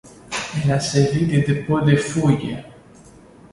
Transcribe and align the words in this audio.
Elle 0.63 0.71
a 0.71 0.79
servi 0.79 1.27
de 1.27 1.41
dépôt 1.45 1.79
de 1.81 1.95
fouilles. 1.95 2.57